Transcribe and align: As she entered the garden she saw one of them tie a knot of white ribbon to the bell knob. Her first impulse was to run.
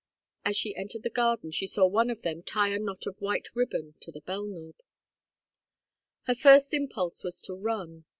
As 0.43 0.57
she 0.57 0.75
entered 0.75 1.03
the 1.03 1.11
garden 1.11 1.51
she 1.51 1.67
saw 1.67 1.85
one 1.85 2.09
of 2.09 2.23
them 2.23 2.41
tie 2.41 2.69
a 2.69 2.79
knot 2.79 3.05
of 3.05 3.21
white 3.21 3.49
ribbon 3.55 3.93
to 3.99 4.11
the 4.11 4.21
bell 4.21 4.47
knob. 4.47 4.73
Her 6.23 6.33
first 6.33 6.73
impulse 6.73 7.23
was 7.23 7.39
to 7.41 7.53
run. 7.53 8.05